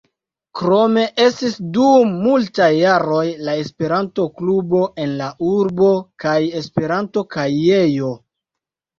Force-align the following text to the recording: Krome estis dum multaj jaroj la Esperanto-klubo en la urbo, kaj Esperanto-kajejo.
Krome 0.59 1.01
estis 1.23 1.57
dum 1.73 2.13
multaj 2.21 2.69
jaroj 2.75 3.25
la 3.47 3.53
Esperanto-klubo 3.63 4.81
en 5.03 5.13
la 5.19 5.27
urbo, 5.49 5.91
kaj 6.25 6.39
Esperanto-kajejo. 6.61 8.09